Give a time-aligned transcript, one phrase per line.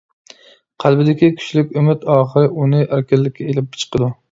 [0.83, 4.13] قەلبىدىكى كۈچلۈك ئۈمىد ئاخىرى ئۇنى ئەركىنلىككە ئېلىپ چىقىدۇ.